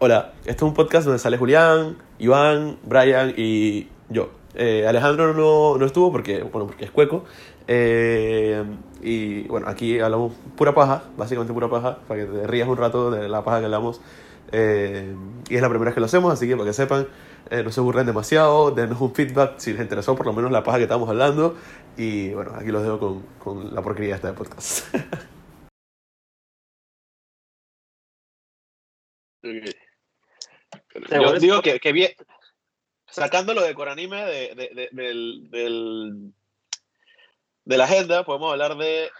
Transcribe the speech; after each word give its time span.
Hola, 0.00 0.32
este 0.40 0.56
es 0.56 0.62
un 0.62 0.74
podcast 0.74 1.04
donde 1.04 1.20
sale 1.20 1.38
Julián, 1.38 1.96
Iván, 2.18 2.78
Brian 2.82 3.32
y 3.36 3.88
yo. 4.08 4.30
Eh, 4.54 4.86
Alejandro 4.88 5.32
no, 5.32 5.78
no 5.78 5.86
estuvo 5.86 6.10
porque, 6.10 6.42
bueno, 6.42 6.66
porque 6.66 6.84
es 6.84 6.90
cueco. 6.90 7.24
Eh, 7.68 8.64
y 9.02 9.42
bueno, 9.46 9.68
aquí 9.68 10.00
hablamos 10.00 10.34
pura 10.56 10.74
paja, 10.74 11.04
básicamente 11.16 11.54
pura 11.54 11.70
paja, 11.70 11.98
para 12.08 12.20
que 12.20 12.26
te 12.26 12.46
rías 12.46 12.68
un 12.68 12.76
rato 12.76 13.10
de 13.12 13.28
la 13.28 13.44
paja 13.44 13.60
que 13.60 13.66
hablamos. 13.66 14.00
Eh, 14.52 15.14
y 15.48 15.54
es 15.54 15.62
la 15.62 15.68
primera 15.68 15.90
vez 15.90 15.94
que 15.94 16.00
lo 16.00 16.06
hacemos, 16.06 16.32
así 16.32 16.48
que 16.48 16.56
para 16.56 16.68
que 16.68 16.74
sepan, 16.74 17.06
no 17.64 17.70
se 17.70 17.80
aburren 17.80 18.04
demasiado, 18.06 18.72
denos 18.72 19.00
un 19.00 19.14
feedback 19.14 19.58
si 19.58 19.72
les 19.72 19.82
interesó 19.82 20.16
por 20.16 20.26
lo 20.26 20.32
menos 20.32 20.50
la 20.50 20.64
paja 20.64 20.78
que 20.78 20.84
estamos 20.84 21.08
hablando. 21.08 21.56
Y 21.96 22.34
bueno, 22.34 22.52
aquí 22.56 22.70
los 22.72 22.82
dejo 22.82 22.98
con, 22.98 23.22
con 23.38 23.74
la 23.74 23.80
porquería 23.80 24.16
esta 24.16 24.28
de 24.28 24.34
podcast. 24.34 24.92
Yo 31.10 31.38
digo 31.38 31.60
que, 31.62 31.80
que 31.80 31.92
bien, 31.92 32.12
sacándolo 33.08 33.62
de 33.62 33.74
Coranime 33.74 34.24
de, 34.24 34.54
de, 34.54 34.68
de, 34.74 34.88
del, 34.92 35.50
del, 35.50 36.32
de 37.64 37.76
la 37.76 37.84
agenda, 37.84 38.24
podemos 38.24 38.52
hablar 38.52 38.76
de... 38.76 39.10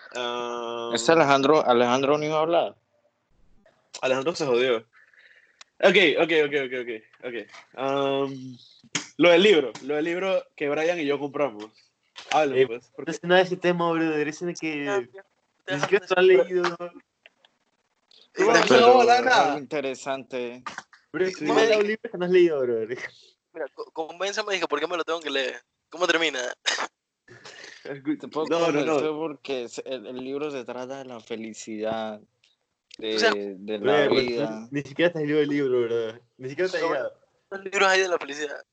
Este 0.94 1.12
Alejandro, 1.12 1.66
Alejandro 1.66 2.18
no 2.18 2.24
iba 2.24 2.36
a 2.38 2.42
hablar. 2.42 2.76
Alejandro 4.02 4.34
se 4.34 4.46
jodió. 4.46 4.78
Ok, 5.80 5.96
ok, 6.20 6.32
ok, 6.46 6.54
ok, 6.66 6.72
ok. 6.80 7.26
okay. 7.26 7.46
Um, 7.76 8.56
lo 9.16 9.30
del 9.30 9.42
libro, 9.42 9.72
lo 9.82 9.96
del 9.96 10.04
libro 10.04 10.44
que 10.56 10.68
Brian 10.68 10.98
y 11.00 11.06
yo 11.06 11.18
compramos. 11.18 11.66
Hablen, 12.30 12.58
Eh, 12.58 12.66
pues. 12.66 12.92
No 12.96 13.12
sé 13.12 13.20
nada 13.22 13.40
de 13.40 13.46
ese 13.46 13.56
tema. 13.56 13.92
Ese 14.26 14.46
de 14.46 14.54
que 14.54 15.08
ni 15.68 15.80
siquiera 15.80 16.06
se 16.06 16.14
lo 16.14 16.20
han 16.20 16.26
leído. 16.26 16.62
¿no? 16.62 16.76
Vamos 18.38 19.08
Bro, 21.14 21.28
Sí. 21.28 21.46
¿cómo 21.46 21.60
leído 21.60 21.80
libros 21.80 22.10
que 22.10 22.18
no 22.18 22.24
has 22.24 22.30
leído, 22.32 22.60
brother? 22.60 22.98
Mira, 23.52 23.66
co- 23.72 23.88
convénzame, 23.92 24.54
dije, 24.54 24.66
¿por 24.66 24.80
qué 24.80 24.88
me 24.88 24.96
lo 24.96 25.04
tengo 25.04 25.20
que 25.20 25.30
leer? 25.30 25.62
¿Cómo 25.88 26.08
termina? 26.08 26.40
Te 28.20 28.26
puedo 28.26 28.48
No, 28.48 28.72
no, 28.72 28.84
no. 28.84 29.16
porque 29.16 29.62
es- 29.62 29.80
el, 29.84 30.08
el 30.08 30.16
libro 30.16 30.50
se 30.50 30.64
trata 30.64 30.98
de 30.98 31.04
la 31.04 31.20
felicidad, 31.20 32.20
de, 32.98 33.14
O 33.14 33.18
sea, 33.20 33.30
de 33.32 33.78
la 33.78 34.08
vida. 34.08 34.50
no- 34.50 34.68
ni 34.72 34.82
siquiera 34.82 35.12
te 35.12 35.20
has 35.20 35.24
leído 35.24 35.38
el 35.40 35.48
libro, 35.48 35.82
brother. 35.82 36.20
Ni 36.36 36.48
siquiera 36.48 36.68
te 36.68 36.78
has 36.78 36.82
No. 36.82 36.88
llegado. 36.88 37.20
Los 37.50 37.64
libros 37.64 37.88
ahí 37.88 38.00
de 38.00 38.08
la 38.08 38.18
felicidad. 38.18 38.64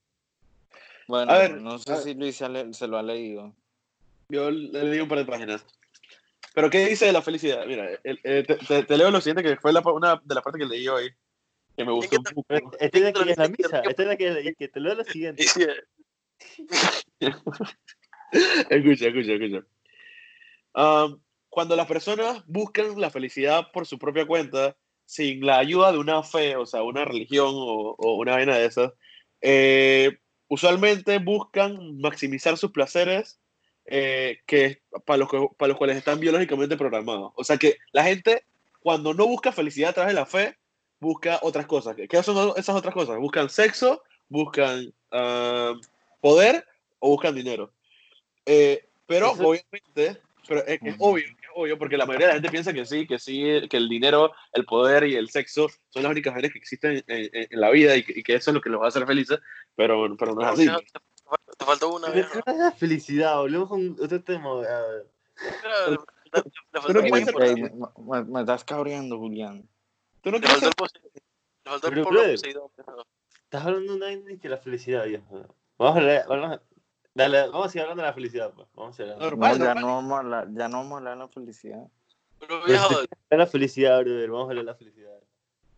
Bueno, 1.08 1.32
A 1.32 1.38
ver, 1.38 1.62
no 1.62 1.78
sé 1.78 1.96
si 2.02 2.16
Luis 2.16 2.38
se, 2.38 2.50
le- 2.50 2.74
se 2.74 2.88
lo 2.88 2.98
ha 2.98 3.04
leído. 3.04 3.56
Yo 4.30 4.50
le 4.50 4.84
leí 4.86 5.00
un 5.00 5.08
par 5.08 5.20
de 5.20 5.26
páginas. 5.26 5.64
Pero 6.56 6.72
¿qué 6.72 6.88
dice 6.88 7.06
de 7.06 7.12
la 7.12 7.22
felicidad? 7.22 7.68
Mira, 7.68 7.88
el- 8.04 8.20
el- 8.24 8.48
te, 8.48 8.56
te- 8.56 8.84
te 8.84 8.98
leo 8.98 9.12
lo 9.12 9.22
siguiente, 9.22 9.44
que 9.44 9.58
fue 9.58 9.72
la, 9.72 9.82
una 9.82 10.20
de 10.24 10.34
las 10.34 10.44
partes 10.44 10.60
que 10.60 10.68
leí 10.68 10.88
hoy, 10.88 11.14
que 11.76 11.86
me 11.86 11.92
gustó 11.92 12.18
un 12.18 12.24
poco. 12.24 12.44
Pero 12.48 12.72
Esta 12.80 12.98
es 12.98 13.04
la 13.04 13.14
que 13.14 13.32
es 13.32 13.38
la 13.38 13.48
misa. 13.48 13.80
Esta 13.90 14.02
es 14.04 14.08
la 14.08 14.16
que 14.18 14.56
que 14.58 14.68
te 14.68 14.80
leo 14.80 14.96
lo 14.96 15.04
siguiente. 15.04 15.44
Sí, 15.44 15.66
escucha, 18.70 19.08
escucha, 19.08 19.34
escucha. 19.34 19.66
Um, 20.74 21.20
cuando 21.50 21.76
las 21.76 21.88
personas 21.88 22.44
buscan 22.48 23.00
la 23.00 23.10
felicidad 23.10 23.68
por 23.74 23.86
su 23.86 24.00
propia 24.00 24.26
cuenta, 24.26 24.76
sin 25.06 25.46
la 25.46 25.58
ayuda 25.58 25.92
de 25.92 25.98
una 25.98 26.24
fe, 26.24 26.56
o 26.56 26.66
sea, 26.66 26.84
una 26.84 27.04
religión 27.04 27.50
o, 27.54 27.96
o 27.98 28.16
una 28.16 28.34
vaina 28.34 28.58
de 28.58 28.66
esas, 28.66 28.94
eh, 29.42 30.18
usualmente 30.48 31.18
buscan 31.20 31.98
maximizar 32.00 32.58
sus 32.58 32.72
placeres 32.72 33.40
eh, 33.86 34.40
que, 34.46 34.82
para, 35.06 35.18
los, 35.18 35.30
que- 35.30 35.48
para 35.58 35.70
los 35.70 35.78
cuales 35.78 35.98
están 35.98 36.20
biológicamente 36.20 36.78
programados. 36.78 37.34
O 37.36 37.44
sea 37.44 37.58
que 37.58 37.78
la 37.92 38.04
gente, 38.06 38.46
cuando 38.80 39.14
no 39.14 39.28
busca 39.28 39.52
felicidad 39.52 39.90
a 39.90 39.94
través 39.94 40.14
de 40.14 40.20
la 40.20 40.26
fe, 40.26 40.58
busca 41.02 41.40
otras 41.42 41.66
cosas. 41.66 41.96
¿Qué 41.96 42.08
qué 42.08 42.24
son 42.24 42.54
esas 42.56 42.76
otras 42.76 42.94
cosas? 42.94 43.18
Buscan 43.18 43.50
sexo, 43.50 44.04
buscan 44.30 44.94
ah, 45.12 45.74
poder 46.22 46.66
o 47.00 47.10
buscan 47.10 47.36
dinero. 47.36 47.72
Eh, 48.46 48.88
pero 49.06 49.34
Eso- 49.34 49.48
obviamente, 49.50 50.22
pero 50.48 50.66
es, 50.66 50.80
es 50.82 50.96
obvio, 51.00 51.26
es 51.26 51.36
obvio, 51.56 51.78
porque 51.78 51.98
la 51.98 52.06
mayoría 52.06 52.28
de 52.28 52.34
la 52.34 52.36
gente 52.36 52.50
piensa 52.52 52.72
que 52.74 52.86
sí, 52.86 53.06
que 53.08 53.20
sí, 53.20 53.68
que 53.70 53.78
el 53.78 53.90
dinero, 53.90 54.32
el 54.54 54.66
poder 54.66 55.04
y 55.06 55.16
el 55.16 55.30
sexo 55.30 55.68
son 55.90 56.04
las 56.04 56.12
únicas 56.12 56.34
cosas 56.34 56.52
que 56.52 56.58
existen 56.60 57.04
en, 57.08 57.30
en- 57.34 57.48
en 57.52 57.60
la 57.60 57.70
vida 57.72 57.96
y 57.98 58.04
que, 58.04 58.20
y 58.20 58.24
que 58.24 58.36
eso 58.36 58.52
es 58.52 58.56
lo 58.56 58.62
que 58.62 58.70
los 58.70 58.80
va 58.82 58.86
a 58.86 58.90
hacer 58.90 59.06
felices, 59.06 59.40
pero, 59.76 60.16
pero 60.18 60.34
no 60.36 60.42
es 60.42 60.48
así. 60.48 60.66
te, 61.58 61.66
faltó 61.66 61.94
una, 61.94 62.08
Pero 62.12 62.28
no 62.46 62.72
felicidad, 62.74 63.38
volvemos 63.38 63.70
con 63.70 63.96
otro 64.02 64.22
tema. 64.24 64.52
a 64.52 64.56
ver. 64.56 65.08
Pero 66.88 67.00
el 67.00 67.06
¿qué 67.06 67.12
más 67.12 67.22
es 67.22 67.28
el- 67.28 67.30
importante. 67.30 67.62
Ey, 67.62 67.72
me, 67.72 68.18
me- 68.20 68.24
me 68.26 68.40
estás 68.42 68.64
cabreando, 68.64 69.18
Julián. 69.18 69.68
¿Tú 70.22 70.32
no 70.32 70.40
Pero, 71.82 72.06
brother. 72.06 72.36
Estás 72.36 73.66
hablando 73.66 73.92
de 73.92 73.98
una 73.98 74.06
vaina 74.06 74.26
de 74.26 74.40
que 74.40 74.50
la 74.50 74.58
felicidad, 74.58 75.06
viejo. 75.06 75.56
Vamos 75.78 75.96
a 75.96 76.00
hablar, 76.00 76.26
vamos 76.28 76.52
a, 76.52 76.62
dale, 77.14 77.42
vamos 77.48 77.68
a 77.68 77.70
seguir 77.70 77.82
hablando 77.82 78.04
de 78.04 78.08
la 78.08 78.14
felicidad, 78.14 78.54
pues. 78.54 78.68
Vamos 78.74 79.00
a 79.00 79.04
hablar 79.04 79.18
de 79.18 79.24
Normal, 79.26 79.60
No, 79.60 79.66
ya, 79.66 79.74
normal. 79.74 79.84
no 79.84 79.96
vamos 79.96 80.12
a 80.12 80.20
hablar, 80.20 80.48
ya 80.54 80.68
no 80.68 80.78
vamos 80.78 80.94
a 80.94 80.98
hablar 80.98 81.14
de 81.16 81.20
la 81.20 81.28
felicidad. 81.28 81.88
Pero 82.40 82.64
viejo, 82.64 83.02
la 83.30 83.48
felicidad, 83.48 84.00
brother. 84.02 84.30
Vamos 84.30 84.48
a 84.48 84.50
hablar 84.52 84.66
de 84.66 84.72
la 84.72 84.78
felicidad. 84.78 85.20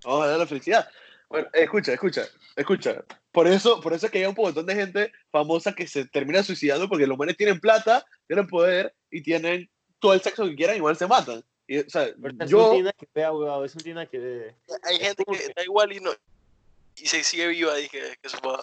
Vamos 0.03 0.19
a 0.19 0.23
hablar 0.23 0.33
de 0.33 0.39
la 0.39 0.47
felicidad. 0.47 0.89
Bueno, 1.29 1.47
eh, 1.53 1.63
escucha, 1.63 1.93
escucha, 1.93 2.23
escucha. 2.55 3.03
Por 3.31 3.47
eso, 3.47 3.81
por 3.81 3.93
eso 3.93 4.05
es 4.05 4.11
que 4.11 4.19
hay 4.19 4.25
un 4.25 4.35
montón 4.37 4.65
de 4.65 4.75
gente 4.75 5.11
famosa 5.31 5.73
que 5.73 5.87
se 5.87 6.05
termina 6.05 6.43
suicidando 6.43 6.87
porque 6.87 7.07
los 7.07 7.17
manes 7.17 7.37
tienen 7.37 7.59
plata, 7.59 8.05
tienen 8.27 8.45
poder 8.45 8.93
y 9.09 9.23
tienen 9.23 9.69
todo 9.99 10.13
el 10.13 10.21
sexo 10.21 10.45
que 10.45 10.55
quieran, 10.55 10.75
igual 10.75 10.95
se 10.95 11.07
matan. 11.07 11.43
Y, 11.67 11.79
o 11.79 11.89
sea, 11.89 12.03
eso 12.03 12.15
no 12.19 12.45
yo, 12.45 12.71
que 12.97 13.07
ver, 13.13 13.31
weón. 13.31 13.65
Eso 13.65 13.77
no 13.77 13.83
tiene 13.83 14.07
que 14.07 14.19
ver. 14.19 14.55
hay 14.83 14.97
gente 14.97 15.23
que 15.25 15.53
da 15.55 15.63
igual 15.63 15.91
y 15.93 15.99
no 15.99 16.11
y 16.95 17.07
se 17.07 17.23
sigue 17.23 17.47
viva 17.47 17.79
y 17.79 17.89
que, 17.89 18.15
que 18.21 18.29
supa. 18.29 18.61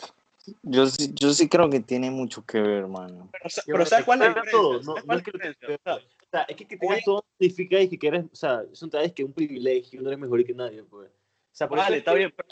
Yo, 0.62 0.86
sí- 0.86 1.10
yo 1.14 1.32
sí 1.32 1.48
creo 1.48 1.68
que 1.68 1.80
tiene 1.80 2.10
mucho 2.10 2.44
que 2.44 2.60
ver, 2.60 2.78
hermano. 2.78 3.28
pero, 3.32 3.44
pero 3.66 3.86
¿sabes 3.86 4.04
cuál 4.04 4.22
es 4.22 4.34
la 4.34 4.42
todo, 4.50 4.74
no- 4.82 4.94
¿Sabes 4.94 5.04
no 5.06 5.14
es 5.14 5.22
que 5.22 5.30
es 5.30 5.56
lo. 5.60 5.74
O 5.74 5.78
sea, 5.84 5.94
O 5.96 6.30
sea, 6.30 6.42
es 6.42 6.56
que 6.56 6.66
que 6.66 6.76
tengas 6.76 6.96
Oye. 6.98 7.02
todo 7.04 7.24
significa 7.38 7.76
que 7.98 8.06
eres, 8.06 8.24
o 8.32 8.36
sea, 8.36 8.62
es 8.72 8.80
un, 8.82 8.90
es 8.94 9.12
que 9.12 9.24
un 9.24 9.32
privilegio, 9.32 10.00
no 10.00 10.08
eres 10.10 10.20
mejor 10.20 10.44
que 10.44 10.54
nadie, 10.54 10.82
pues. 10.84 11.08
O 11.08 11.12
sea, 11.52 11.68
por 11.68 11.78
eso 11.78 11.84
Vale, 11.86 11.96
es 11.96 12.00
está 12.00 12.12
que- 12.12 12.18
bien. 12.18 12.32
pero, 12.36 12.48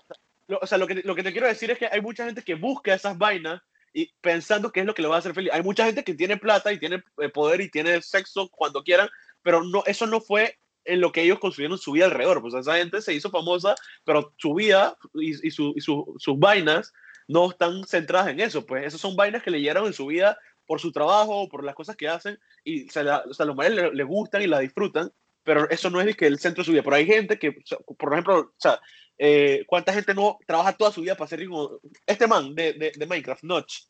lo- 0.48 0.58
o 0.60 0.66
sea, 0.66 0.78
lo 0.78 0.86
que, 0.86 0.94
lo 0.96 1.14
que 1.14 1.22
te 1.22 1.30
quiero 1.32 1.46
decir 1.46 1.70
es 1.70 1.78
que 1.78 1.86
hay 1.86 2.00
mucha 2.00 2.24
gente 2.24 2.42
que 2.42 2.54
busca 2.56 2.92
esas 2.92 3.16
vainas 3.16 3.62
y 3.94 4.12
pensando 4.20 4.70
que 4.72 4.80
es 4.80 4.86
lo 4.86 4.94
que 4.94 5.02
le 5.02 5.08
va 5.08 5.16
a 5.16 5.18
hacer 5.20 5.32
feliz. 5.32 5.50
Hay 5.52 5.62
mucha 5.62 5.86
gente 5.86 6.02
que 6.04 6.14
tiene 6.14 6.36
plata 6.36 6.72
y 6.72 6.78
tiene 6.80 7.02
eh, 7.18 7.28
poder 7.28 7.60
y 7.60 7.70
tiene 7.70 8.02
sexo 8.02 8.48
cuando 8.50 8.82
quieran, 8.82 9.08
pero 9.42 9.62
no, 9.64 9.82
eso 9.86 10.06
no 10.06 10.20
fue 10.20 10.58
en 10.84 11.00
lo 11.00 11.12
que 11.12 11.22
ellos 11.22 11.38
construyeron 11.38 11.78
su 11.78 11.92
vida 11.92 12.06
alrededor. 12.06 12.40
Pues 12.40 12.54
esa 12.54 12.76
gente 12.76 13.02
se 13.02 13.12
hizo 13.14 13.30
famosa, 13.30 13.74
pero 14.04 14.32
su 14.38 14.54
vida 14.54 14.96
y, 15.14 15.34
su- 15.50 15.72
y 15.76 15.80
su- 15.80 16.14
sus 16.18 16.38
vainas 16.38 16.92
no 17.26 17.50
están 17.50 17.84
centradas 17.86 18.28
en 18.28 18.40
eso. 18.40 18.64
Pues 18.64 18.86
esas 18.86 19.00
son 19.00 19.14
vainas 19.16 19.42
que 19.42 19.50
le 19.50 19.60
llegaron 19.60 19.86
en 19.86 19.92
su 19.92 20.06
vida 20.06 20.38
por 20.66 20.80
su 20.80 20.92
trabajo 20.92 21.42
o 21.42 21.48
por 21.48 21.64
las 21.64 21.74
cosas 21.74 21.96
que 21.96 22.08
hacen 22.08 22.38
y 22.64 22.88
se 22.88 23.00
o 23.00 23.34
sea, 23.34 23.46
los 23.46 23.56
manes 23.56 23.72
le, 23.74 23.92
le 23.92 24.04
gustan 24.04 24.42
y 24.42 24.46
la 24.46 24.60
disfrutan, 24.60 25.10
pero 25.42 25.68
eso 25.70 25.88
no 25.90 26.00
es 26.00 26.16
que 26.16 26.26
el 26.26 26.38
centro 26.38 26.62
de 26.62 26.66
su 26.66 26.72
vida. 26.72 26.82
Pero 26.82 26.96
hay 26.96 27.06
gente 27.06 27.38
que, 27.38 27.52
por 27.98 28.12
ejemplo, 28.12 28.38
o 28.40 28.52
sea, 28.56 28.80
eh, 29.18 29.64
¿cuánta 29.66 29.92
gente 29.92 30.14
no 30.14 30.38
trabaja 30.46 30.76
toda 30.76 30.92
su 30.92 31.00
vida 31.02 31.16
para 31.16 31.28
ser 31.28 31.40
rico? 31.40 31.80
Este 32.06 32.26
man 32.26 32.54
de, 32.54 32.92
de 32.96 33.06
Minecraft, 33.06 33.42
Notch, 33.44 33.80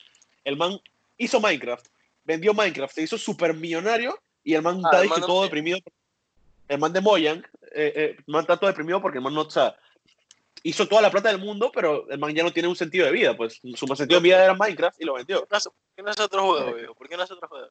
el 0.44 0.56
man 0.56 0.78
hizo 1.16 1.40
Minecraft, 1.40 1.86
vendió 2.24 2.54
Minecraft, 2.54 2.94
se 2.94 3.02
hizo 3.02 3.18
súper 3.18 3.54
millonario 3.54 4.18
y 4.48 4.54
el 4.54 4.62
man 4.62 4.76
Ah, 4.76 4.88
está 4.90 5.02
el 5.02 5.08
man 5.10 5.20
todo 5.20 5.42
deprimido. 5.42 5.78
El 6.68 6.78
man 6.78 6.92
de 6.92 7.00
Mojang, 7.02 7.44
eh, 7.74 7.92
eh, 7.96 8.14
el 8.18 8.24
man 8.26 8.42
está 8.42 8.56
todo 8.56 8.68
deprimido 8.68 9.00
porque 9.02 9.18
el 9.18 9.24
man 9.24 9.34
no, 9.34 9.42
o 9.42 9.50
sea, 9.50 9.76
hizo 10.62 10.86
toda 10.88 11.02
la 11.02 11.10
plata 11.10 11.28
del 11.28 11.38
mundo, 11.38 11.70
pero 11.72 12.08
el 12.08 12.18
man 12.18 12.34
ya 12.34 12.42
no 12.42 12.50
tiene 12.52 12.68
un 12.68 12.76
sentido 12.76 13.04
de 13.06 13.12
vida, 13.12 13.36
pues 13.36 13.60
su 13.76 13.86
sentido 13.94 14.20
de 14.20 14.24
vida 14.24 14.42
era 14.42 14.54
Minecraft 14.54 15.00
y 15.00 15.04
lo 15.04 15.14
vendió. 15.14 15.46
¿Por 15.46 15.58
qué 15.96 16.02
no 16.02 16.10
hace 16.10 16.22
otro 16.22 16.42
juego, 16.46 16.74
viejo? 16.74 16.94
¿Por 16.94 17.08
qué 17.08 17.16
no 17.16 17.22
hace 17.24 17.34
otro 17.34 17.48
juego? 17.48 17.68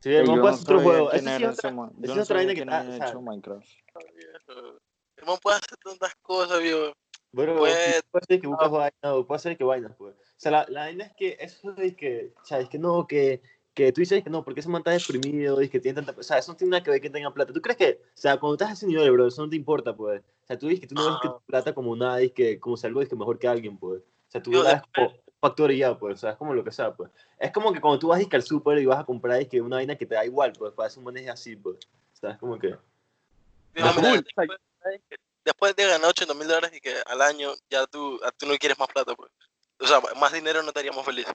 Sí, 0.00 0.10
no 0.10 0.36
no 0.36 0.40
puede 0.42 0.54
hacer 0.54 0.64
otro 0.64 0.80
juego. 0.80 1.12
era 1.12 1.36
es 1.36 1.58
otra- 1.58 1.70
man. 1.72 1.90
es 2.00 2.28
vaina 2.28 2.54
que 2.54 2.60
está- 2.60 2.82
sea, 2.96 3.08
hecho 3.08 3.20
Minecraft. 3.20 3.66
El 5.16 5.24
man 5.26 5.38
puede 5.42 5.56
hacer 5.56 5.78
tantas 5.82 6.14
cosas, 6.22 6.62
viejo. 6.62 6.92
Bueno, 7.32 7.56
Pues- 7.56 8.02
puede 8.10 8.24
ser 8.26 8.40
que 8.40 8.46
buscas 8.46 8.70
vainas, 8.70 8.92
o 9.02 9.26
puede 9.26 9.38
ser 9.40 9.56
que 9.56 9.64
vainas, 9.64 9.92
pues. 9.98 10.14
O 10.14 10.38
sea, 10.38 10.50
la, 10.52 10.66
la 10.68 10.80
vaina 10.82 11.04
es 11.06 11.12
que 11.16 11.36
eso 11.40 11.74
es 11.78 11.96
que, 11.96 12.32
o 12.40 12.44
sea, 12.44 12.60
es 12.60 12.68
que 12.68 12.78
no, 12.78 13.06
que, 13.06 13.42
que 13.76 13.92
tú 13.92 14.00
dices 14.00 14.24
que 14.24 14.30
no, 14.30 14.42
porque 14.42 14.60
ese 14.60 14.70
man 14.70 14.80
está 14.80 14.92
deprimido, 14.92 15.60
y 15.60 15.68
que 15.68 15.78
tiene 15.78 16.02
tanta, 16.02 16.18
o 16.18 16.22
sea, 16.22 16.38
eso 16.38 16.50
no 16.50 16.56
tiene 16.56 16.70
nada 16.70 16.82
que 16.82 16.90
ver 16.90 17.00
que 17.00 17.10
tenga 17.10 17.30
plata. 17.30 17.52
¿Tú 17.52 17.60
crees 17.60 17.76
que, 17.76 18.00
o 18.02 18.18
sea, 18.18 18.38
cuando 18.38 18.54
estás 18.54 18.70
a 18.70 18.72
ese 18.72 18.86
nivel, 18.86 19.12
bro, 19.12 19.26
eso 19.26 19.42
no 19.42 19.50
te 19.50 19.56
importa, 19.56 19.94
pues? 19.94 20.22
O 20.22 20.46
sea, 20.46 20.58
tú 20.58 20.66
dices 20.66 20.80
que 20.80 20.86
tú 20.86 20.94
no 20.94 21.04
ves 21.06 21.18
que 21.20 21.28
tu 21.28 21.40
plata 21.42 21.74
como 21.74 21.94
nada, 21.94 22.22
y 22.22 22.30
que 22.30 22.58
como 22.58 22.78
si 22.78 22.86
algo 22.86 23.02
es 23.02 23.08
que 23.10 23.14
mejor 23.14 23.38
que 23.38 23.46
alguien, 23.46 23.76
pues. 23.76 24.00
O 24.00 24.30
sea, 24.30 24.42
tú 24.42 24.50
Yo 24.50 24.62
lo 24.62 24.64
das 24.64 24.82
como 24.94 25.12
factor 25.42 25.70
y 25.72 25.78
ya, 25.78 25.98
pues, 25.98 26.14
o 26.14 26.16
sea, 26.16 26.30
es 26.30 26.36
como 26.38 26.54
lo 26.54 26.64
que 26.64 26.72
sea, 26.72 26.94
pues. 26.94 27.10
Es 27.38 27.52
como 27.52 27.70
que 27.70 27.80
cuando 27.82 27.98
tú 27.98 28.08
vas 28.08 28.26
al 28.32 28.42
súper 28.42 28.78
y 28.78 28.86
vas 28.86 28.98
a 28.98 29.04
comprar 29.04 29.42
es 29.42 29.48
que 29.48 29.60
una 29.60 29.76
vaina 29.76 29.94
que 29.94 30.06
te 30.06 30.14
da 30.14 30.24
igual, 30.24 30.54
pues, 30.58 30.72
para 30.72 30.86
hacer 30.86 31.04
un 31.04 31.28
así, 31.28 31.54
pues. 31.54 31.76
O 32.14 32.16
sea, 32.16 32.30
es 32.30 32.38
como 32.38 32.58
que... 32.58 32.74
Ah, 33.76 33.92
mira, 33.94 34.22
después, 34.22 34.48
después 35.44 35.76
de 35.76 35.86
ganar 35.86 36.08
80 36.08 36.32
mil 36.32 36.48
dólares 36.48 36.72
y 36.74 36.80
que 36.80 36.94
al 37.04 37.20
año 37.20 37.52
ya 37.68 37.86
tú, 37.86 38.18
tú 38.38 38.46
no 38.46 38.56
quieres 38.56 38.78
más 38.78 38.88
plata, 38.88 39.14
pues. 39.14 39.30
O 39.78 39.86
sea, 39.86 40.00
más 40.18 40.32
dinero 40.32 40.62
no 40.62 40.72
te 40.72 40.80
haríamos 40.80 41.04
feliz. 41.04 41.26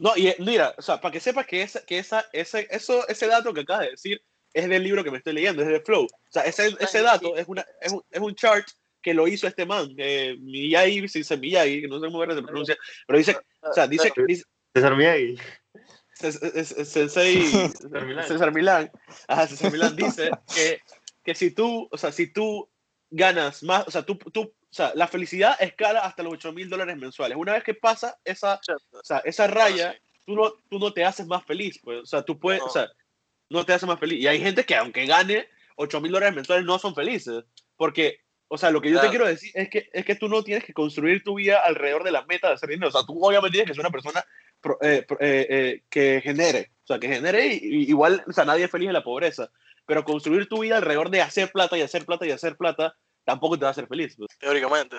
No, 0.00 0.16
y 0.16 0.28
eh, 0.28 0.36
mira, 0.38 0.74
o 0.78 0.82
sea, 0.82 0.98
para 0.98 1.12
que 1.12 1.20
sepas 1.20 1.46
que, 1.46 1.60
esa, 1.60 1.84
que 1.84 1.98
esa, 1.98 2.24
ese, 2.32 2.66
eso, 2.70 3.06
ese 3.06 3.26
dato 3.26 3.52
que 3.52 3.60
acabas 3.60 3.84
de 3.84 3.90
decir 3.90 4.22
es 4.54 4.66
del 4.66 4.82
libro 4.82 5.04
que 5.04 5.10
me 5.10 5.18
estoy 5.18 5.34
leyendo, 5.34 5.62
es 5.62 5.68
de 5.68 5.80
Flow. 5.80 6.04
O 6.04 6.30
sea, 6.30 6.42
ese, 6.42 6.74
ese 6.80 7.02
dato 7.02 7.36
es, 7.36 7.46
una, 7.46 7.64
es, 7.82 7.92
un, 7.92 8.02
es 8.10 8.20
un 8.20 8.34
chart 8.34 8.66
que 9.02 9.12
lo 9.12 9.28
hizo 9.28 9.46
este 9.46 9.66
man, 9.66 9.94
eh, 9.98 10.36
Miyagi, 10.40 11.02
no 11.02 11.08
sé 11.08 12.10
cómo 12.10 12.34
se 12.34 12.42
pronuncia, 12.42 12.78
pero 13.06 13.18
dice, 13.18 13.36
o 13.60 13.72
sea, 13.74 13.86
dice, 13.86 14.10
dice 14.26 14.44
César 14.74 14.96
Miyagi. 14.96 15.36
Es- 16.20 16.88
Sensei 16.88 17.42
César 17.80 18.06
Milán. 18.06 18.26
César 18.26 18.52
Milán, 18.52 18.90
ajá, 19.28 19.46
César 19.46 19.70
Milán 19.70 19.96
dice 19.96 20.30
que, 20.54 20.80
que 21.22 21.34
si 21.34 21.50
tú, 21.50 21.88
o 21.90 21.98
sea, 21.98 22.10
si 22.10 22.32
tú 22.32 22.70
ganas 23.10 23.62
más, 23.62 23.86
o 23.86 23.90
sea, 23.90 24.02
tú, 24.02 24.16
tú, 24.16 24.52
o 24.70 24.74
sea, 24.74 24.92
la 24.94 25.08
felicidad 25.08 25.56
escala 25.60 26.00
hasta 26.00 26.22
los 26.22 26.32
8 26.34 26.52
mil 26.52 26.68
dólares 26.70 26.96
mensuales. 26.96 27.36
Una 27.36 27.54
vez 27.54 27.64
que 27.64 27.74
pasa 27.74 28.16
esa, 28.24 28.60
o 28.92 29.00
sea, 29.02 29.18
esa 29.24 29.46
raya, 29.48 29.98
tú 30.24 30.36
no, 30.36 30.52
tú 30.68 30.78
no 30.78 30.92
te 30.92 31.04
haces 31.04 31.26
más 31.26 31.44
feliz, 31.44 31.80
pues, 31.82 32.00
o 32.00 32.06
sea, 32.06 32.22
tú 32.22 32.38
puedes, 32.38 32.60
No. 32.60 32.66
o 32.66 32.70
sea, 32.70 32.88
no 33.48 33.66
te 33.66 33.72
haces 33.72 33.88
más 33.88 33.98
feliz. 33.98 34.20
Y 34.20 34.28
hay 34.28 34.40
gente 34.40 34.64
que 34.64 34.76
aunque 34.76 35.06
gane 35.06 35.48
8 35.76 36.00
mil 36.00 36.12
dólares 36.12 36.36
mensuales 36.36 36.64
no 36.64 36.78
son 36.78 36.94
felices, 36.94 37.42
porque, 37.76 38.20
o 38.46 38.56
sea, 38.58 38.70
lo 38.70 38.80
que 38.80 38.90
yo 38.90 39.00
te 39.00 39.08
quiero 39.08 39.26
decir 39.26 39.50
es 39.54 39.68
que, 39.70 39.88
es 39.92 40.04
que 40.04 40.14
tú 40.14 40.28
no 40.28 40.44
tienes 40.44 40.64
que 40.64 40.72
construir 40.72 41.24
tu 41.24 41.34
vida 41.34 41.58
alrededor 41.64 42.04
de 42.04 42.12
la 42.12 42.24
meta 42.26 42.46
de 42.48 42.54
hacer 42.54 42.68
dinero, 42.68 42.88
o 42.88 42.92
sea, 42.92 43.02
tú 43.04 43.18
obviamente 43.24 43.54
tienes 43.56 43.68
que 43.70 43.74
ser 43.74 43.80
una 43.80 43.90
persona 43.90 44.24
pro- 44.60 44.78
eh, 44.82 45.02
pro- 45.02 45.18
eh, 45.20 45.46
eh, 45.50 45.82
que 45.90 46.20
genere, 46.22 46.70
o 46.84 46.86
sea, 46.86 46.98
que 47.00 47.08
genere 47.08 47.46
y, 47.46 47.58
y 47.62 47.88
igual, 47.88 48.22
o 48.28 48.32
sea, 48.32 48.44
nadie 48.44 48.64
es 48.66 48.70
feliz 48.70 48.86
en 48.88 48.94
la 48.94 49.02
pobreza, 49.02 49.50
pero 49.86 50.04
construir 50.04 50.48
tu 50.48 50.60
vida 50.60 50.76
alrededor 50.76 51.10
de 51.10 51.22
hacer 51.22 51.50
plata 51.50 51.76
y 51.76 51.82
hacer 51.82 52.04
plata 52.06 52.24
y 52.26 52.30
hacer 52.30 52.56
plata 52.56 52.94
tampoco 53.30 53.56
te 53.56 53.62
va 53.64 53.68
a 53.68 53.70
hacer 53.70 53.86
feliz, 53.86 54.14
pues, 54.16 54.28
Teóricamente. 54.38 54.96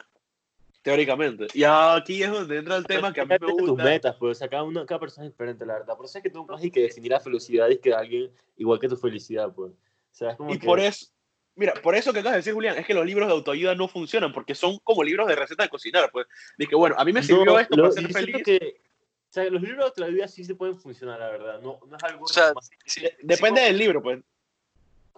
teóricamente. 0.81 1.47
Y 1.53 1.63
aquí 1.63 2.23
es 2.23 2.31
donde 2.31 2.57
entra 2.57 2.75
el 2.77 2.85
tema 2.87 3.13
que 3.13 3.21
a 3.21 3.25
mí 3.25 3.29
me 3.29 3.35
de 3.45 3.53
tus 3.53 3.69
gusta. 3.69 3.83
metas, 3.83 4.15
pues, 4.17 4.37
o 4.37 4.39
sea, 4.39 4.47
cada, 4.47 4.63
uno, 4.63 4.85
cada 4.85 4.99
persona 4.99 5.27
es 5.27 5.33
diferente, 5.33 5.65
la 5.65 5.73
verdad. 5.73 5.95
Por 5.95 6.05
eso 6.05 6.17
es 6.17 6.23
que 6.23 6.29
tú 6.29 6.45
no 6.47 6.55
hay 6.57 6.71
que 6.71 6.81
definir 6.81 7.11
la 7.11 7.19
felicidad 7.19 7.69
y 7.69 7.77
que 7.77 7.93
alguien 7.93 8.31
igual 8.57 8.79
que 8.79 8.87
tu 8.89 8.97
felicidad, 8.97 9.53
pues. 9.53 9.71
O 9.73 9.75
sea, 10.15 10.31
es 10.31 10.37
como 10.37 10.53
Y 10.53 10.59
que- 10.59 10.65
por 10.65 10.79
eso, 10.79 11.07
mira, 11.55 11.73
por 11.83 11.93
eso 11.95 12.11
que 12.11 12.19
acabas 12.19 12.33
de 12.33 12.39
decir, 12.39 12.53
Julián, 12.53 12.77
es 12.77 12.85
que 12.85 12.93
los 12.93 13.05
libros 13.05 13.27
de 13.27 13.33
autoayuda 13.33 13.75
no 13.75 13.87
funcionan, 13.87 14.31
porque 14.33 14.55
son 14.55 14.77
como 14.83 15.03
libros 15.03 15.27
de 15.27 15.35
receta 15.35 15.63
de 15.63 15.69
cocinar, 15.69 16.09
pues. 16.11 16.25
Dije, 16.57 16.75
bueno, 16.75 16.95
a 16.97 17.05
mí 17.05 17.13
me 17.13 17.21
sirvió 17.21 17.45
No, 17.45 17.59
esto 17.59 17.75
lo- 17.75 17.83
para 17.83 17.93
ser 18.01 18.11
feliz. 18.11 18.43
que, 18.43 18.81
o 19.29 19.33
sea, 19.33 19.43
los 19.51 19.61
libros 19.61 19.93
de 19.93 20.09
vida 20.09 20.27
sí 20.27 20.43
se 20.43 20.55
pueden 20.55 20.77
funcionar, 20.79 21.19
la 21.19 21.29
verdad. 21.29 21.61
No, 21.61 21.79
no 21.85 21.95
es 21.97 22.03
algo 22.03 22.25
O 22.25 22.27
sea, 22.27 22.53
más- 22.53 22.69
sí, 22.85 23.01
De- 23.01 23.09
sí, 23.09 23.15
Depende 23.21 23.61
sí, 23.61 23.67
del 23.67 23.77
libro, 23.77 24.01
pues. 24.01 24.19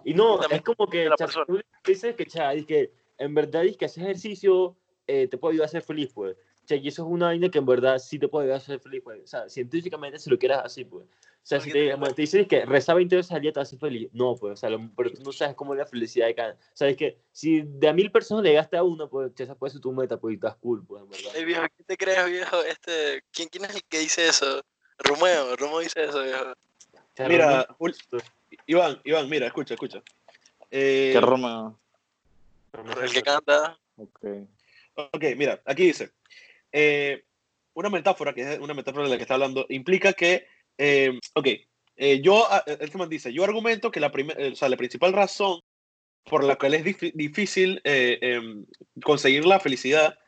Y 0.04 0.12
no, 0.12 0.38
también 0.38 0.58
es 0.58 0.64
como 0.66 0.86
que, 0.90 1.06
la 1.08 1.14
o 1.14 1.16
sea, 1.16 1.26
persona. 1.26 1.46
tú 1.46 1.58
dices 1.86 2.14
que, 2.14 2.26
cha, 2.26 2.52
es 2.52 2.66
que 2.66 2.92
en 3.18 3.34
verdad 3.34 3.64
es 3.64 3.76
que 3.76 3.84
hacer 3.86 4.04
ejercicio 4.04 4.76
eh, 5.06 5.28
te 5.28 5.36
puede 5.38 5.52
ayudar 5.54 5.66
a 5.66 5.70
ser 5.70 5.82
feliz, 5.82 6.10
pues. 6.14 6.36
O 6.36 6.66
sea, 6.66 6.78
y 6.78 6.88
eso 6.88 7.02
es 7.02 7.08
una 7.12 7.26
vaina 7.26 7.50
que 7.50 7.58
en 7.58 7.66
verdad 7.66 7.98
sí 7.98 8.18
te 8.18 8.26
puede 8.26 8.44
ayudar 8.46 8.58
a 8.60 8.64
ser 8.64 8.80
feliz, 8.80 9.02
pues. 9.04 9.20
O 9.22 9.26
sea, 9.26 9.48
científicamente 9.48 10.18
si 10.18 10.30
lo 10.30 10.38
quieras 10.38 10.62
así, 10.64 10.84
pues. 10.84 11.04
O 11.06 11.46
sea, 11.46 11.60
si 11.60 11.70
te, 11.70 11.94
te 11.94 12.22
dicen 12.22 12.46
que 12.46 12.64
rezar 12.64 12.96
20 12.96 13.16
veces 13.16 13.30
al 13.32 13.42
día 13.42 13.52
te 13.52 13.60
hace 13.60 13.76
feliz, 13.76 14.08
no, 14.14 14.34
pues, 14.34 14.54
o 14.54 14.56
sea, 14.56 14.70
lo- 14.70 14.90
pero 14.96 15.12
tú 15.12 15.22
no 15.22 15.30
sabes 15.30 15.54
cómo 15.54 15.74
es 15.74 15.78
la 15.78 15.84
felicidad 15.84 16.26
de 16.26 16.34
cada. 16.34 16.54
O 16.54 16.56
sea, 16.72 16.88
es 16.88 16.96
que 16.96 17.18
si 17.32 17.60
de 17.60 17.86
a 17.88 17.92
mil 17.92 18.10
personas 18.10 18.42
le 18.44 18.54
gastas 18.54 18.80
a 18.80 18.82
uno, 18.82 19.10
pues, 19.10 19.30
esa 19.38 19.54
puede 19.54 19.72
ser 19.72 19.82
tu 19.82 19.92
meta, 19.92 20.18
pues, 20.18 20.32
y 20.32 20.34
estás 20.36 20.56
cool, 20.56 20.82
pues, 20.86 21.02
en 21.02 21.10
verdad. 21.10 21.36
Ey, 21.36 21.44
viejo, 21.44 21.62
¿qué 21.76 21.84
te 21.84 21.96
crees, 21.98 22.24
viejo? 22.30 22.62
Este, 22.62 23.22
¿quién, 23.30 23.48
¿Quién 23.50 23.66
es 23.66 23.74
el 23.74 23.82
que 23.84 23.98
dice 23.98 24.26
eso? 24.26 24.62
Romeo, 24.96 25.54
Romeo 25.56 25.80
dice 25.80 26.02
eso, 26.04 26.22
viejo. 26.22 26.44
O 26.52 27.00
sea, 27.14 27.28
Mira, 27.28 27.66
Iván, 28.66 29.00
Iván, 29.04 29.28
mira, 29.28 29.46
escucha, 29.46 29.74
escucha. 29.74 30.02
Eh, 30.70 31.10
¿Qué 31.12 31.20
Romeo? 31.20 31.78
El 33.02 33.12
que 33.12 33.22
canta. 33.22 33.78
Ok. 33.96 34.20
Ok, 34.94 35.24
mira, 35.36 35.60
aquí 35.64 35.84
dice, 35.86 36.10
eh, 36.72 37.24
una 37.74 37.90
metáfora, 37.90 38.32
que 38.32 38.42
es 38.54 38.58
una 38.60 38.74
metáfora 38.74 39.04
de 39.04 39.10
la 39.10 39.16
que 39.16 39.22
está 39.22 39.34
hablando, 39.34 39.66
implica 39.68 40.12
que, 40.12 40.46
eh, 40.78 41.18
ok, 41.34 41.46
eh, 41.96 42.20
yo, 42.20 42.46
ah, 42.50 42.62
este 42.66 42.98
man 42.98 43.08
dice, 43.08 43.32
yo 43.32 43.42
argumento 43.44 43.90
que 43.90 44.00
la, 44.00 44.12
primer- 44.12 44.40
eh, 44.40 44.52
o 44.52 44.56
sea, 44.56 44.68
la 44.68 44.76
principal 44.76 45.12
razón 45.12 45.60
por 46.24 46.44
la 46.44 46.56
cual 46.56 46.74
es 46.74 46.84
dif- 46.84 47.12
difícil 47.14 47.80
eh, 47.84 48.18
em, 48.22 48.64
conseguir 49.02 49.44
la 49.44 49.60
felicidad 49.60 50.18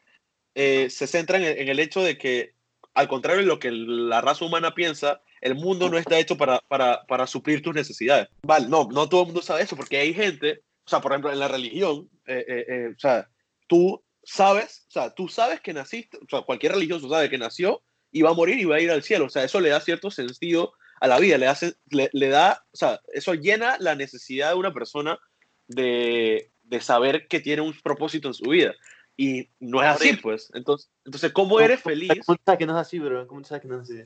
eh, 0.54 0.90
se 0.90 1.06
centra 1.06 1.38
en 1.38 1.44
el, 1.44 1.58
en 1.58 1.68
el 1.68 1.78
hecho 1.80 2.02
de 2.02 2.18
que, 2.18 2.54
al 2.94 3.08
contrario 3.08 3.40
de 3.42 3.46
lo 3.46 3.58
que 3.58 3.70
la 3.70 4.20
raza 4.20 4.44
humana 4.44 4.74
piensa, 4.74 5.22
el 5.40 5.54
mundo 5.54 5.88
no 5.90 5.98
está 5.98 6.18
hecho 6.18 6.36
para, 6.36 6.60
para, 6.68 7.04
para 7.06 7.26
suplir 7.26 7.62
tus 7.62 7.74
necesidades. 7.74 8.28
Vale, 8.42 8.68
no, 8.68 8.88
no 8.90 9.08
todo 9.08 9.20
el 9.22 9.26
mundo 9.26 9.42
sabe 9.42 9.62
eso, 9.62 9.76
porque 9.76 9.98
hay 9.98 10.12
gente, 10.14 10.62
o 10.86 10.88
sea, 10.88 11.00
por 11.00 11.12
ejemplo, 11.12 11.32
en 11.32 11.40
la 11.40 11.48
religión, 11.48 12.08
eh, 12.26 12.44
eh, 12.46 12.64
eh, 12.68 12.92
o 12.96 12.98
sea, 12.98 13.28
tú 13.66 14.02
sabes, 14.22 14.84
o 14.88 14.90
sea, 14.92 15.10
tú 15.10 15.28
sabes 15.28 15.60
que 15.60 15.72
naciste, 15.72 16.16
o 16.18 16.26
sea, 16.28 16.42
cualquier 16.42 16.72
religioso 16.72 17.08
sabe 17.08 17.28
que 17.28 17.38
nació 17.38 17.82
y 18.12 18.22
va 18.22 18.30
a 18.30 18.34
morir 18.34 18.58
y 18.58 18.64
va 18.64 18.76
a 18.76 18.80
ir 18.80 18.90
al 18.90 19.02
cielo, 19.02 19.26
o 19.26 19.28
sea, 19.28 19.42
eso 19.42 19.60
le 19.60 19.70
da 19.70 19.80
cierto 19.80 20.10
sentido 20.10 20.72
a 21.00 21.08
la 21.08 21.18
vida, 21.18 21.38
le, 21.38 21.48
hace, 21.48 21.74
le, 21.90 22.08
le 22.12 22.28
da, 22.28 22.64
o 22.72 22.76
sea, 22.76 23.00
eso 23.12 23.34
llena 23.34 23.76
la 23.80 23.96
necesidad 23.96 24.50
de 24.50 24.56
una 24.56 24.72
persona 24.72 25.18
de, 25.66 26.52
de 26.62 26.80
saber 26.80 27.26
que 27.26 27.40
tiene 27.40 27.62
un 27.62 27.74
propósito 27.82 28.28
en 28.28 28.34
su 28.34 28.44
vida. 28.44 28.74
Y 29.16 29.48
no 29.60 29.82
es 29.82 29.88
así, 29.88 30.12
pues. 30.16 30.50
Entonces, 30.52 30.90
entonces 31.04 31.32
¿cómo 31.32 31.58
eres 31.58 31.80
feliz? 31.80 32.12
¿Cómo 32.26 32.38
sabes 32.44 32.58
que 32.58 32.66
no 32.66 32.74
es 32.74 32.86
así, 32.86 32.98
bro? 32.98 33.26
¿Cómo 33.26 33.42
sabes 33.44 33.62
que 33.62 33.68
no 33.68 33.76
es 33.76 33.90
así? 33.90 34.02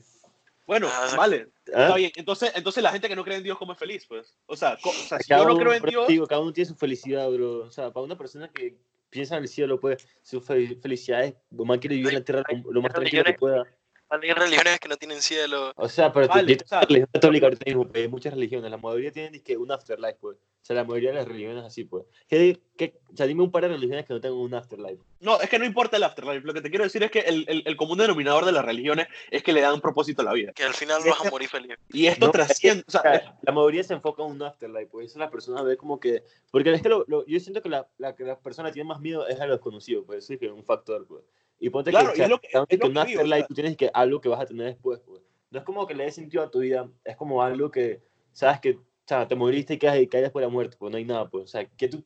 Bueno, 0.67 0.87
Ah, 0.89 1.15
vale, 1.17 1.47
¿Ah? 1.73 1.83
está 1.83 1.95
bien. 1.95 2.11
Entonces, 2.15 2.51
entonces 2.55 2.83
la 2.83 2.91
gente 2.91 3.07
que 3.09 3.15
no 3.15 3.23
cree 3.23 3.37
en 3.37 3.43
Dios, 3.43 3.57
¿cómo 3.57 3.73
es 3.73 3.79
feliz, 3.79 4.05
pues? 4.07 4.35
O 4.45 4.55
sea, 4.55 4.77
co- 4.81 4.89
o 4.89 4.93
sea 4.93 5.19
si 5.19 5.27
Cada 5.29 5.41
yo 5.41 5.47
no 5.49 5.55
uno, 5.55 5.63
creo 5.63 5.73
en 5.73 5.83
Dios, 5.83 6.07
digo, 6.07 6.27
cada 6.27 6.41
uno 6.41 6.53
tiene 6.53 6.69
su 6.69 6.75
felicidad, 6.75 7.29
bro. 7.29 7.59
O 7.65 7.71
sea, 7.71 7.91
para 7.91 8.03
una 8.05 8.17
persona 8.17 8.49
que 8.53 8.77
piensa 9.09 9.35
en 9.37 9.43
el 9.43 9.49
cielo, 9.49 9.79
pues, 9.79 10.07
su 10.21 10.39
fe- 10.39 10.77
felicidad 10.81 11.25
es, 11.25 11.35
lo 11.51 11.65
más 11.65 11.79
quiere 11.79 11.95
vivir 11.95 12.09
en 12.09 12.15
la 12.19 12.23
tierra 12.25 12.43
lo, 12.63 12.71
lo 12.71 12.81
más 12.81 12.93
tranquilo 12.93 13.23
que 13.23 13.33
pueda. 13.33 13.63
Vale, 14.11 14.27
Hay 14.27 14.33
religiones 14.33 14.79
que 14.79 14.89
no 14.89 14.97
tienen 14.97 15.21
cielo. 15.21 15.71
O 15.77 15.87
sea, 15.87 16.11
pero 16.11 16.27
Vale, 16.27 16.57
tú- 16.57 16.65
o 16.65 16.67
sea- 16.67 16.81
la 16.81 16.85
religión 16.85 17.09
católica 17.13 17.45
ahorita 17.45 17.63
mismo, 17.65 17.87
pues, 17.87 18.03
hay 18.03 18.09
muchas 18.09 18.33
religiones, 18.33 18.69
la 18.69 18.77
mayoría 18.77 19.11
tienen 19.11 19.31
dizque, 19.31 19.55
un 19.55 19.71
afterlife, 19.71 20.17
pues. 20.19 20.37
O 20.37 20.63
sea, 20.65 20.75
la 20.75 20.83
mayoría 20.83 21.09
de 21.11 21.15
las 21.15 21.27
religiones 21.27 21.63
así, 21.63 21.85
pues. 21.85 22.03
¿Qué, 22.27 22.59
qué, 22.77 22.99
o 23.11 23.15
sea, 23.15 23.25
dime 23.25 23.41
un 23.41 23.49
par 23.51 23.63
de 23.63 23.69
religiones 23.69 24.05
que 24.05 24.13
no 24.13 24.19
tengan 24.21 24.37
un 24.37 24.53
afterlife. 24.53 25.01
no, 25.21 25.39
es 25.39 25.49
que 25.49 25.57
no 25.57 25.65
importa 25.65 25.95
el 25.97 26.03
afterlife. 26.03 26.41
Lo 26.45 26.53
que 26.53 26.61
te 26.61 26.69
quiero 26.69 26.83
decir 26.83 27.01
es 27.03 27.09
que 27.09 27.19
el, 27.21 27.45
el, 27.47 27.63
el 27.65 27.75
común 27.77 27.97
denominador 27.97 28.43
de 28.45 28.51
las 28.51 28.65
religiones 28.65 29.07
es 29.31 29.41
que 29.43 29.53
le 29.53 29.61
dan 29.61 29.79
propósito 29.81 30.21
a 30.21 30.25
la 30.25 30.33
vida. 30.33 30.51
Que 30.51 30.63
al 30.65 30.73
final 30.73 31.01
vas 31.07 31.25
a 31.25 31.29
morir 31.29 31.47
feliz. 31.49 31.77
Y 31.93 32.07
esto 32.07 32.25
No, 32.25 32.31
trasciende, 32.33 32.83
o 32.85 32.89
O 32.89 32.91
sea, 32.91 33.37
la 33.41 33.51
mayoría 33.53 33.83
se 33.83 33.93
enfoca 33.93 34.23
en 34.23 34.31
un 34.31 34.43
afterlife, 34.43 34.87
pues 34.87 35.09
eso 35.11 35.19
la 35.19 35.31
persona 35.31 35.61
ve 35.63 35.77
como 35.77 35.99
que... 35.99 36.23
Porque 36.51 36.73
es 36.73 36.81
que 36.81 36.89
lo, 36.89 37.05
lo- 37.07 37.25
yo 37.25 37.39
siento 37.39 37.61
que 37.61 37.69
la, 37.69 37.87
la, 37.97 38.13
que 38.15 38.23
la 38.25 38.37
persona 38.37 38.71
tiene 38.73 38.87
más 38.89 38.99
miedo 38.99 39.25
es 39.27 39.39
a 39.39 39.45
lo 39.45 39.53
desconocido, 39.53 40.03
pues 40.03 40.25
eso 40.25 40.33
es 40.33 40.39
que 40.39 40.47
es 40.47 40.51
un 40.51 40.65
factor, 40.65 41.07
pues. 41.07 41.23
Y 41.63 41.69
ponte 41.69 41.91
Claro, 41.91 42.11
que, 42.11 42.19
y 42.19 42.23
es 42.23 42.29
lo 42.29 42.39
que- 42.39 42.47
es 42.47 42.65
que 42.67 42.75
digo, 42.77 42.87
o 42.87 42.99
afterlife 43.01 43.37
sea- 43.37 43.47
tú 43.47 43.53
tienes 43.53 43.77
que 43.77 43.91
algo 43.93 44.19
que 44.19 44.27
vas 44.29 44.41
a 44.41 44.45
tener 44.47 44.65
después, 44.65 44.99
pues. 45.05 45.21
No 45.51 45.59
es 45.59 45.63
como 45.65 45.85
que 45.85 45.93
le 45.93 46.05
des 46.05 46.15
sentido 46.15 46.41
a 46.43 46.49
tu 46.49 46.59
vida, 46.59 46.89
es 47.05 47.15
como 47.15 47.43
algo 47.43 47.69
que, 47.69 48.01
sabes 48.33 48.59
que, 48.59 48.71
o 48.71 48.83
sea, 49.05 49.27
te 49.27 49.35
moriste 49.35 49.75
y 49.75 49.77
que 49.77 49.87
hay, 49.87 50.07
que 50.07 50.17
hay 50.17 50.23
después 50.23 50.41
de 50.41 50.47
la 50.47 50.51
muerte, 50.51 50.75
pues 50.79 50.91
no 50.91 50.97
hay 50.97 51.05
nada, 51.05 51.29
pues. 51.29 51.43
O 51.43 51.47
sea, 51.47 51.63
¿qué 51.77 51.87
tú, 51.87 52.03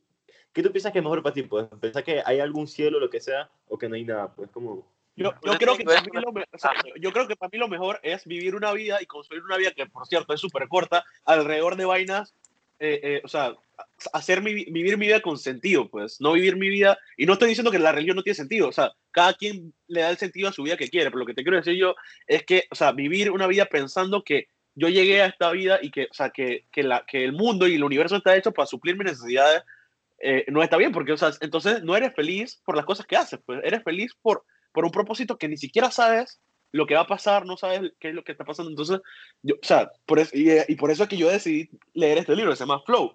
¿qué 0.52 0.62
tú 0.62 0.70
piensas 0.70 0.92
que 0.92 0.98
es 0.98 1.02
mejor 1.02 1.22
para 1.22 1.32
ti, 1.32 1.42
pues? 1.42 1.66
¿Pensar 1.80 2.04
que 2.04 2.22
hay 2.24 2.38
algún 2.40 2.66
cielo, 2.68 3.00
lo 3.00 3.08
que 3.08 3.20
sea, 3.20 3.48
o 3.68 3.78
que 3.78 3.88
no 3.88 3.94
hay 3.96 4.04
nada, 4.04 4.32
pues? 4.34 4.50
Como... 4.50 4.86
Yo, 5.18 5.32
Yo 5.42 5.52
creo 5.56 5.76
que 5.78 5.84
para 5.84 6.02
mí 6.02 6.08
una- 6.12 6.20
lo 6.20 6.32
me- 6.32 6.42
o 6.52 6.58
sea, 6.58 6.72
yo 7.00 7.10
creo 7.10 7.26
que 7.26 7.36
para 7.36 7.48
mí 7.50 7.56
lo 7.56 7.68
mejor 7.68 7.98
es 8.02 8.26
vivir 8.26 8.54
una 8.54 8.72
vida 8.74 9.00
y 9.00 9.06
construir 9.06 9.42
una 9.44 9.56
vida 9.56 9.70
que, 9.70 9.86
por 9.86 10.06
cierto, 10.06 10.34
es 10.34 10.40
súper 10.40 10.68
corta, 10.68 11.02
alrededor 11.24 11.76
de 11.76 11.86
vainas, 11.86 12.34
eh, 12.78 13.00
eh, 13.02 13.20
o 13.24 13.28
sea, 13.28 13.56
hacer 14.12 14.42
mi, 14.42 14.54
vi- 14.54 14.70
vivir 14.70 14.96
mi 14.98 15.06
vida 15.06 15.20
con 15.20 15.38
sentido, 15.38 15.88
pues, 15.88 16.20
no 16.20 16.32
vivir 16.32 16.56
mi 16.56 16.68
vida, 16.68 16.98
y 17.16 17.26
no 17.26 17.34
estoy 17.34 17.48
diciendo 17.48 17.70
que 17.70 17.78
la 17.78 17.92
religión 17.92 18.16
no 18.16 18.22
tiene 18.22 18.34
sentido, 18.34 18.68
o 18.68 18.72
sea, 18.72 18.92
cada 19.10 19.34
quien 19.34 19.74
le 19.86 20.00
da 20.00 20.10
el 20.10 20.16
sentido 20.16 20.48
a 20.48 20.52
su 20.52 20.62
vida 20.62 20.76
que 20.76 20.88
quiere, 20.88 21.10
pero 21.10 21.18
lo 21.20 21.26
que 21.26 21.34
te 21.34 21.42
quiero 21.42 21.56
decir 21.58 21.74
yo 21.74 21.94
es 22.26 22.44
que, 22.44 22.64
o 22.70 22.74
sea, 22.74 22.92
vivir 22.92 23.30
una 23.30 23.46
vida 23.46 23.66
pensando 23.66 24.22
que 24.22 24.48
yo 24.74 24.88
llegué 24.88 25.22
a 25.22 25.26
esta 25.26 25.50
vida 25.52 25.78
y 25.80 25.90
que, 25.90 26.04
o 26.10 26.14
sea, 26.14 26.30
que, 26.30 26.66
que, 26.70 26.82
la, 26.82 27.04
que 27.06 27.24
el 27.24 27.32
mundo 27.32 27.66
y 27.66 27.74
el 27.74 27.84
universo 27.84 28.16
está 28.16 28.36
hecho 28.36 28.52
para 28.52 28.66
suplir 28.66 28.96
mis 28.96 29.06
necesidades, 29.06 29.62
eh, 30.18 30.44
no 30.48 30.62
está 30.62 30.76
bien, 30.76 30.92
porque, 30.92 31.12
o 31.12 31.16
sea, 31.16 31.30
entonces 31.40 31.82
no 31.82 31.96
eres 31.96 32.14
feliz 32.14 32.60
por 32.64 32.76
las 32.76 32.84
cosas 32.84 33.06
que 33.06 33.16
haces, 33.16 33.40
pues, 33.44 33.60
eres 33.64 33.82
feliz 33.82 34.12
por, 34.20 34.44
por 34.72 34.84
un 34.84 34.90
propósito 34.90 35.36
que 35.38 35.48
ni 35.48 35.56
siquiera 35.56 35.90
sabes 35.90 36.40
lo 36.72 36.86
que 36.86 36.94
va 36.94 37.02
a 37.02 37.06
pasar, 37.06 37.46
no 37.46 37.56
sabes 37.56 37.92
qué 38.00 38.08
es 38.08 38.14
lo 38.14 38.22
que 38.22 38.32
está 38.32 38.44
pasando. 38.44 38.70
Entonces, 38.70 39.00
yo, 39.42 39.54
o 39.54 39.66
sea, 39.66 39.90
por 40.04 40.18
eso, 40.18 40.30
y, 40.34 40.50
y 40.68 40.74
por 40.76 40.90
eso 40.90 41.04
es 41.04 41.08
que 41.08 41.16
yo 41.16 41.30
decidí 41.30 41.70
leer 41.94 42.18
este 42.18 42.36
libro, 42.36 42.54
se 42.54 42.64
llama 42.64 42.82
Flow, 42.84 43.14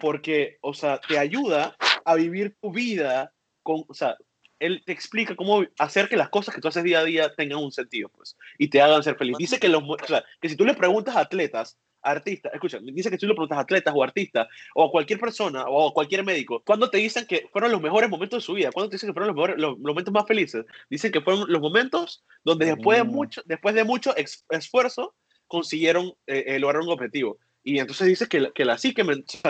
porque, 0.00 0.58
o 0.60 0.74
sea, 0.74 1.00
te 1.00 1.18
ayuda 1.18 1.76
a 2.04 2.14
vivir 2.14 2.56
tu 2.60 2.72
vida 2.72 3.32
con, 3.62 3.84
o 3.88 3.94
sea, 3.94 4.16
él 4.58 4.82
te 4.84 4.92
explica 4.92 5.36
cómo 5.36 5.64
hacer 5.78 6.08
que 6.08 6.16
las 6.16 6.30
cosas 6.30 6.54
que 6.54 6.60
tú 6.60 6.68
haces 6.68 6.84
día 6.84 7.00
a 7.00 7.04
día 7.04 7.34
tengan 7.34 7.58
un 7.58 7.72
sentido, 7.72 8.08
pues, 8.10 8.36
y 8.58 8.68
te 8.68 8.80
hagan 8.80 9.02
ser 9.02 9.16
feliz. 9.16 9.36
Dice 9.38 9.58
que 9.58 9.68
los, 9.68 9.82
o 9.82 9.96
sea, 10.06 10.24
que 10.40 10.48
si 10.48 10.56
tú 10.56 10.64
le 10.64 10.74
preguntas 10.74 11.16
a 11.16 11.20
atletas, 11.20 11.78
artistas, 12.02 12.52
escucha, 12.52 12.78
dice 12.82 13.10
que 13.10 13.16
si 13.16 13.20
tú 13.20 13.28
le 13.28 13.34
preguntas 13.34 13.58
a 13.58 13.62
atletas 13.62 13.94
o 13.96 14.02
artistas 14.02 14.46
o 14.74 14.84
a 14.84 14.90
cualquier 14.90 15.18
persona 15.18 15.64
o 15.64 15.88
a 15.88 15.92
cualquier 15.92 16.22
médico, 16.22 16.62
cuando 16.64 16.90
te 16.90 16.98
dicen 16.98 17.26
que 17.26 17.48
fueron 17.50 17.72
los 17.72 17.80
mejores 17.80 18.10
momentos 18.10 18.42
de 18.42 18.46
su 18.46 18.54
vida, 18.54 18.70
cuando 18.72 18.90
te 18.90 18.96
dicen 18.96 19.08
que 19.08 19.14
fueron 19.14 19.28
los, 19.28 19.36
mejores, 19.36 19.56
los, 19.58 19.72
los 19.72 19.80
momentos 19.80 20.12
más 20.12 20.26
felices, 20.26 20.64
dicen 20.90 21.10
que 21.10 21.22
fueron 21.22 21.50
los 21.50 21.60
momentos 21.60 22.24
donde 22.44 22.66
después 22.66 22.98
de 22.98 23.04
Mm. 23.04 23.08
mucho, 23.10 23.42
después 23.46 23.74
de 23.74 23.84
mucho 23.84 24.14
esfuerzo 24.50 25.14
consiguieron 25.46 26.12
eh, 26.26 26.44
eh, 26.46 26.58
lograr 26.58 26.82
un 26.82 26.90
objetivo. 26.90 27.38
Y 27.64 27.78
entonces 27.78 28.06
dice 28.06 28.28
que, 28.28 28.52
que, 28.52 28.64
la 28.66 28.76
psique, 28.76 29.02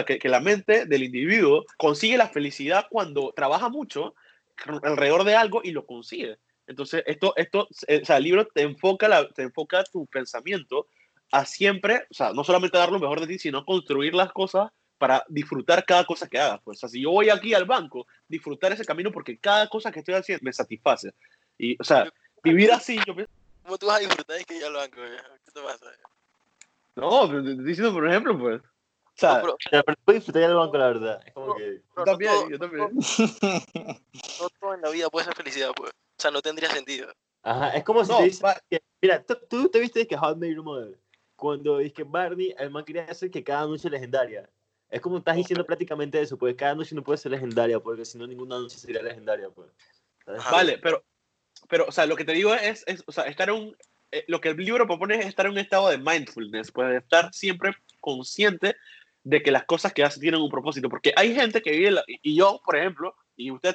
que, 0.07 0.19
que 0.21 0.29
la 0.29 0.41
mente 0.41 0.87
del 0.87 1.03
individuo 1.03 1.65
consigue 1.77 2.17
la 2.17 2.29
felicidad 2.29 2.87
cuando 2.89 3.33
trabaja 3.35 3.69
mucho 3.69 4.15
alrededor 4.83 5.25
de 5.25 5.35
algo 5.35 5.61
y 5.65 5.73
lo 5.73 5.85
consigue. 5.85 6.39
Entonces, 6.69 7.03
esto, 7.07 7.35
esto, 7.37 7.69
eh, 7.89 8.01
o 8.03 8.05
sea, 8.05 8.19
el 8.19 8.25
libro 8.25 8.47
te 8.47 8.63
enfoca, 8.63 9.09
la, 9.09 9.29
te 9.29 9.43
enfoca 9.43 9.83
tu 9.85 10.07
pensamiento 10.07 10.87
a 11.33 11.45
siempre, 11.45 12.07
o 12.09 12.15
sea, 12.15 12.33
no 12.33 12.45
solamente 12.45 12.79
dar 12.79 12.93
lo 12.93 13.01
mejor 13.01 13.21
de 13.21 13.27
ti, 13.27 13.39
sino 13.39 13.65
construir 13.65 14.15
las 14.15 14.33
cosas 14.33 14.71
para 14.97 15.25
disfrutar 15.29 15.85
cada 15.85 16.05
cosa 16.05 16.29
que 16.29 16.39
hagas. 16.39 16.61
Pues. 16.63 16.79
O 16.79 16.81
sea, 16.81 16.89
si 16.89 17.03
yo 17.03 17.11
voy 17.11 17.31
aquí 17.31 17.53
al 17.53 17.65
banco, 17.65 18.07
disfrutar 18.29 18.73
ese 18.73 18.85
camino 18.85 19.11
porque 19.11 19.39
cada 19.39 19.69
cosa 19.69 19.91
que 19.91 19.99
estoy 19.99 20.15
haciendo 20.15 20.45
me 20.45 20.53
satisface. 20.53 21.13
Y, 21.59 21.77
o 21.81 21.85
sea, 21.85 22.11
vivir 22.45 22.73
así, 22.73 22.97
yo 23.07 23.15
pienso, 23.15 23.33
¿Cómo 23.65 23.79
tú 23.79 23.87
vas 23.87 23.97
a 23.97 24.01
disfrutar 24.01 24.37
de 24.37 24.45
que 24.45 24.57
ir 24.57 24.65
al 24.65 24.75
banco? 24.75 25.01
viejo? 25.01 25.25
¿Qué 25.45 25.51
te 25.51 25.61
pasa? 25.61 25.87
No, 26.97 27.29
pero 27.29 27.43
te 27.43 27.51
estoy 27.51 27.65
diciendo 27.65 27.93
por 27.93 28.09
ejemplo, 28.09 28.39
pues. 28.39 28.61
O 28.61 28.65
No, 28.65 29.13
sea, 29.17 29.41
pero, 29.41 29.53
O 29.55 29.57
sea, 29.71 29.83
pero 29.85 29.97
puedes 30.05 30.21
disfrutar 30.23 30.49
del 30.49 30.57
banco, 30.57 30.77
la 30.77 30.87
verdad. 30.89 31.23
Es 31.27 31.33
como 31.33 31.55
que. 31.55 31.75
yo 31.77 31.83
pero 31.95 32.05
no 32.05 32.05
también, 32.05 32.33
todo- 32.33 32.51
yo 32.51 32.59
también. 32.59 32.91
no 34.41 34.49
todo 34.61 34.75
en 34.75 34.81
la 34.83 34.91
vida 34.91 35.09
puede 35.11 35.25
ser 35.27 35.35
felicidad, 35.37 35.71
pues. 35.77 35.91
O 35.91 36.23
sea, 36.23 36.31
no 36.31 36.43
tendría 36.43 36.71
sentido. 36.71 37.13
Ajá, 37.43 37.71
es 37.71 37.85
como 37.85 38.05
si 38.05 38.11
No, 38.11 38.19
te 38.19 38.25
dicen 38.25 38.47
va- 38.47 38.61
que. 38.69 38.81
Mira, 39.03 39.23
tú, 39.23 39.69
te 39.69 39.79
viste 39.81 40.07
que 40.07 40.17
Met 40.37 40.55
Your 40.55 40.63
Mother. 40.65 40.99
Cuando 41.37 41.79
dice 41.79 41.93
que 41.95 42.05
Barney, 42.05 42.55
el 42.59 42.71
man 42.71 42.85
quería 42.85 43.05
hacer 43.05 43.31
que 43.31 43.43
cada 43.45 43.67
noche 43.67 43.89
es 43.89 43.93
legendaria. 43.93 44.49
Es 44.89 45.01
como 45.01 45.19
estás 45.19 45.37
diciendo 45.37 45.65
prácticamente 45.67 46.21
eso, 46.21 46.39
pues 46.39 46.55
cada 46.55 46.75
noche 46.75 46.95
no 46.95 47.03
puede 47.03 47.19
ser 47.19 47.33
legendaria, 47.33 47.81
porque 47.81 48.05
si 48.05 48.17
no, 48.17 48.27
ninguna 48.27 48.59
noche 48.59 48.79
sería 48.79 49.03
legendaria, 49.03 49.51
pues. 49.51 49.69
Vale, 50.51 50.79
pero, 50.79 51.05
pero, 51.69 51.87
o 51.89 51.93
sea, 51.93 52.07
lo 52.07 52.17
que 52.17 52.25
te 52.25 52.33
digo 52.33 52.55
es, 52.55 52.85
es 52.87 53.03
o 53.07 53.13
sea, 53.13 53.25
estar 53.25 53.49
en 53.49 53.57
un, 53.57 53.77
eh, 54.15 54.25
lo 54.29 54.41
que 54.41 54.49
el 54.51 54.57
libro 54.57 54.87
propone 54.87 55.17
es 55.17 55.27
estar 55.27 55.47
en 55.47 55.53
un 55.53 55.59
estado 55.59 55.89
de 55.89 55.99
mindfulness, 55.99 56.71
pues 56.73 56.89
de 56.89 56.97
estar 56.99 57.33
siempre 57.33 57.73
consciente 58.01 58.77
de 59.23 59.43
que 59.43 59.51
las 59.51 59.65
cosas 59.65 59.93
que 59.93 60.05
hace 60.05 60.21
tienen 60.21 60.41
un 60.41 60.51
propósito, 60.51 60.89
porque 60.89 61.13
hay 61.17 61.35
gente 61.35 61.61
que 61.63 61.71
vive, 61.73 61.91
la- 61.91 62.05
y 62.07 62.37
yo, 62.37 62.61
por 62.65 62.77
ejemplo, 62.77 63.15
y 63.37 63.51
usted, 63.51 63.75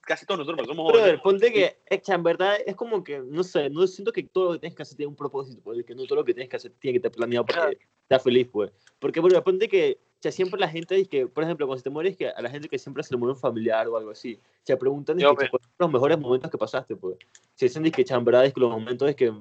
casi 0.00 0.24
todos 0.26 0.38
nosotros, 0.38 0.56
porque 0.58 0.74
somos 0.74 0.90
Brother, 0.92 1.18
jóvenes, 1.18 1.22
ponte 1.22 1.52
que, 1.52 1.78
echa, 1.88 2.14
en 2.14 2.22
verdad, 2.22 2.56
es 2.64 2.74
como 2.74 3.04
que, 3.04 3.20
no 3.20 3.42
sé, 3.44 3.68
no 3.70 3.86
siento 3.86 4.12
que 4.12 4.22
todo 4.24 4.44
lo 4.46 4.52
que 4.54 4.58
tienes 4.60 4.76
que 4.76 4.82
hacer 4.82 4.96
tiene 4.96 5.08
un 5.10 5.16
propósito, 5.16 5.60
pues, 5.62 5.84
que 5.84 5.94
no 5.94 6.04
todo 6.04 6.16
lo 6.16 6.24
que 6.24 6.34
tienes 6.34 6.48
que 6.48 6.56
hacer 6.56 6.72
tiene 6.78 6.94
que 6.94 6.98
estar 7.06 7.12
planeado 7.12 7.44
para 7.46 7.62
Claro. 7.62 7.78
seas 8.08 8.22
feliz, 8.22 8.48
pues. 8.50 8.72
Porque, 8.98 9.20
brother, 9.20 9.42
ponte 9.42 9.68
que, 9.68 9.98
sea, 10.20 10.32
siempre 10.32 10.58
la 10.58 10.68
gente 10.68 10.94
dice 10.94 11.08
que, 11.08 11.26
por 11.26 11.44
ejemplo, 11.44 11.66
cuando 11.66 11.78
se 11.78 11.84
te 11.84 11.90
mueres, 11.90 12.16
que 12.16 12.28
a 12.28 12.40
la 12.40 12.50
gente 12.50 12.68
que 12.68 12.78
siempre 12.78 13.02
se 13.02 13.14
le 13.14 13.18
muere 13.18 13.34
un 13.34 13.38
familiar 13.38 13.86
o 13.88 13.96
algo 13.96 14.10
así, 14.10 14.40
se 14.62 14.76
preguntan, 14.76 15.18
Yo 15.18 15.34
que, 15.36 15.44
me- 15.44 15.50
¿cuáles 15.50 15.68
fueron 15.76 15.92
los 15.92 15.92
mejores 15.92 16.18
momentos 16.18 16.50
que 16.50 16.58
pasaste, 16.58 16.96
pues. 16.96 17.16
Se 17.54 17.66
dicen, 17.66 17.90
que, 17.90 18.04
en 18.08 18.24
verdad, 18.24 18.44
es 18.44 18.52
que 18.52 18.60
los 18.60 18.70
momentos 18.70 19.08
es 19.08 19.16
que, 19.16 19.32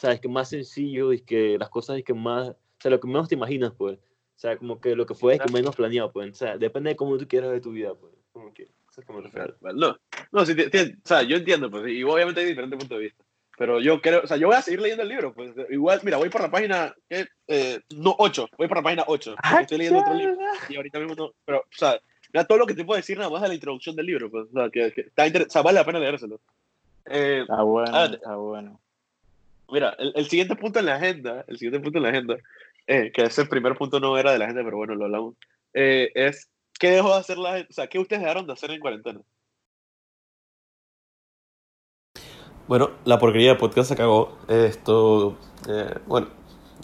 sabes, 0.00 0.20
que 0.20 0.28
más 0.28 0.48
sencillo, 0.48 1.12
y 1.12 1.20
que 1.20 1.56
las 1.58 1.68
cosas 1.68 1.98
es 1.98 2.04
que 2.04 2.14
más, 2.14 2.48
o 2.50 2.56
sea, 2.80 2.90
lo 2.90 3.00
que 3.00 3.08
menos 3.08 3.28
te 3.28 3.34
imaginas, 3.34 3.72
pues. 3.76 3.98
O 3.98 4.38
sea, 4.38 4.56
como 4.56 4.80
que 4.80 4.96
lo 4.96 5.06
que 5.06 5.14
fue 5.14 5.34
es 5.34 5.40
que 5.40 5.52
menos 5.52 5.76
planeado, 5.76 6.12
pues. 6.12 6.30
O 6.32 6.34
sea, 6.34 6.58
depende 6.58 6.90
de 6.90 6.96
cómo 6.96 7.16
tú 7.16 7.26
quieras 7.28 7.50
ver 7.50 7.60
tu 7.60 7.70
vida, 7.70 7.94
pues. 7.94 8.12
Como 8.32 8.52
que, 8.52 8.64
eso 8.64 9.00
es 9.00 9.06
como 9.06 9.20
refiero. 9.20 9.56
no, 9.60 9.96
no, 10.32 10.44
sí, 10.46 10.52
o 10.52 11.08
sea, 11.08 11.22
yo 11.22 11.36
entiendo, 11.36 11.70
pues, 11.70 11.88
y 11.92 12.02
obviamente 12.02 12.40
hay 12.40 12.46
diferentes 12.46 12.78
puntos 12.78 12.98
de 12.98 13.04
vista, 13.04 13.24
pero 13.56 13.80
yo 13.80 14.00
creo, 14.00 14.22
o 14.24 14.26
sea, 14.26 14.36
yo 14.36 14.48
voy 14.48 14.56
a 14.56 14.62
seguir 14.62 14.80
leyendo 14.80 15.04
el 15.04 15.08
libro, 15.08 15.32
pues, 15.32 15.52
igual, 15.70 16.00
mira, 16.02 16.16
voy 16.16 16.28
por 16.28 16.42
la 16.42 16.50
página, 16.50 16.94
¿qué? 17.08 17.26
Eh, 17.46 17.80
no, 17.96 18.14
8, 18.18 18.48
voy 18.58 18.66
por 18.66 18.76
la 18.78 18.82
página 18.82 19.04
8, 19.06 19.36
Ah, 19.38 19.60
estoy 19.60 19.78
leyendo 19.78 20.00
otro 20.00 20.14
libro, 20.14 20.36
y 20.68 20.76
ahorita 20.76 20.98
mismo 20.98 21.14
no, 21.14 21.32
pero, 21.44 21.60
o 21.60 21.64
sea, 21.70 22.00
mira 22.32 22.44
todo 22.44 22.58
lo 22.58 22.66
que 22.66 22.74
te 22.74 22.84
puedo 22.84 22.96
decir 22.96 23.16
nada 23.16 23.30
más 23.30 23.42
de 23.42 23.48
la 23.48 23.54
introducción 23.54 23.94
del 23.94 24.06
libro, 24.06 24.30
pues, 24.30 24.46
o 24.48 24.52
sea, 24.52 24.68
que, 24.70 24.92
que 24.92 25.00
está 25.02 25.24
o 25.26 25.50
sea, 25.50 25.62
vale 25.62 25.78
la 25.78 25.84
pena 25.84 26.00
leérselo. 26.00 26.40
Eh, 27.06 27.40
Está 27.42 27.62
bueno, 27.62 27.90
Ah, 27.92 28.06
está 28.06 28.36
bueno. 28.36 28.80
Mira, 29.70 29.94
el, 29.98 30.12
el 30.14 30.26
siguiente 30.26 30.56
punto 30.56 30.78
en 30.78 30.86
la 30.86 30.96
agenda, 30.96 31.44
el 31.48 31.58
siguiente 31.58 31.80
punto 31.80 31.98
en 31.98 32.02
la 32.02 32.10
agenda, 32.10 32.36
eh, 32.86 33.10
que 33.12 33.22
ese 33.22 33.46
primer 33.46 33.74
punto 33.76 33.98
no 33.98 34.18
era 34.18 34.32
de 34.32 34.38
la 34.38 34.44
agenda, 34.44 34.62
pero 34.62 34.76
bueno, 34.76 34.94
lo 34.94 35.06
hablamos, 35.06 35.36
eh, 35.72 36.10
es 36.14 36.50
¿qué 36.78 36.90
dejó 36.90 37.08
de 37.08 37.20
hacer 37.20 37.38
la 37.38 37.54
gente? 37.54 37.68
O 37.70 37.74
sea, 37.74 37.86
¿qué 37.86 37.98
ustedes 37.98 38.22
dejaron 38.22 38.46
de 38.46 38.52
hacer 38.52 38.70
en 38.70 38.80
cuarentena? 38.80 39.20
Bueno, 42.66 42.92
la 43.04 43.18
porquería 43.18 43.50
de 43.50 43.58
podcast 43.58 43.90
se 43.90 43.96
cagó. 43.96 44.38
Esto, 44.48 45.36
eh, 45.68 45.98
bueno, 46.06 46.28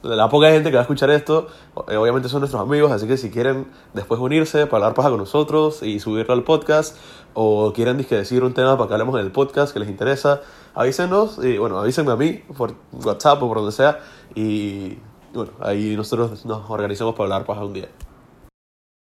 la 0.02 0.28
poca 0.28 0.50
gente 0.50 0.70
que 0.70 0.76
va 0.76 0.80
a 0.80 0.82
escuchar 0.82 1.10
esto, 1.10 1.48
eh, 1.88 1.96
obviamente 1.96 2.28
son 2.28 2.40
nuestros 2.40 2.62
amigos, 2.62 2.90
así 2.92 3.06
que 3.06 3.16
si 3.16 3.30
quieren 3.30 3.66
después 3.94 4.20
unirse 4.20 4.66
para 4.66 4.84
hablar 4.84 4.94
paja 4.94 5.10
con 5.10 5.18
nosotros 5.18 5.82
y 5.82 6.00
subirlo 6.00 6.34
al 6.34 6.42
podcast, 6.42 6.96
o 7.34 7.72
quieren 7.72 7.96
decir 7.96 8.42
un 8.42 8.54
tema 8.54 8.76
para 8.76 8.88
que 8.88 8.94
hablemos 8.94 9.18
en 9.18 9.26
el 9.26 9.32
podcast 9.32 9.72
que 9.72 9.80
les 9.80 9.88
interesa, 9.88 10.40
avísenos, 10.74 11.38
y 11.44 11.58
bueno, 11.58 11.78
avísenme 11.78 12.12
a 12.12 12.16
mí 12.16 12.42
por 12.56 12.74
WhatsApp 12.92 13.42
o 13.42 13.48
por 13.48 13.58
donde 13.58 13.72
sea, 13.72 14.00
y 14.34 14.98
bueno, 15.34 15.52
ahí 15.60 15.96
nosotros 15.96 16.44
nos 16.44 16.68
organizamos 16.70 17.14
para 17.14 17.24
hablar 17.24 17.44
paja 17.46 17.64
un 17.64 17.72
día. 17.72 17.88